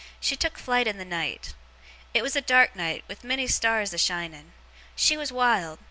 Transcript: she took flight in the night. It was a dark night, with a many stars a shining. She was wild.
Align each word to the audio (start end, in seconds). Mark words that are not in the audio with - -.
she 0.19 0.35
took 0.35 0.57
flight 0.57 0.87
in 0.87 0.97
the 0.97 1.05
night. 1.05 1.53
It 2.11 2.23
was 2.23 2.35
a 2.35 2.41
dark 2.41 2.75
night, 2.75 3.03
with 3.07 3.23
a 3.23 3.27
many 3.27 3.45
stars 3.45 3.93
a 3.93 3.99
shining. 3.99 4.51
She 4.95 5.15
was 5.15 5.31
wild. 5.31 5.77